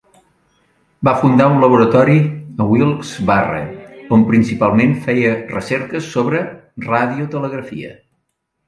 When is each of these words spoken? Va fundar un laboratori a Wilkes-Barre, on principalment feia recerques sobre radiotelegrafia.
Va 1.07 1.11
fundar 1.23 1.49
un 1.55 1.59
laboratori 1.63 2.15
a 2.65 2.67
Wilkes-Barre, 2.71 3.61
on 4.19 4.27
principalment 4.33 4.97
feia 5.07 5.39
recerques 5.55 6.11
sobre 6.17 6.45
radiotelegrafia. 6.91 7.97